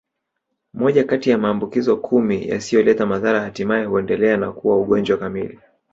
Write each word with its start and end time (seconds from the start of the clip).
Moja 0.73 1.03
kati 1.03 1.29
ya 1.29 1.37
maambukizo 1.37 1.97
kumi 1.97 2.47
yasiyoleta 2.47 3.05
madhara 3.05 3.41
hatimaye 3.41 3.85
huendelea 3.85 4.37
na 4.37 4.51
kuwa 4.51 4.77
ugonjwa 4.77 5.17
kamili 5.17 5.59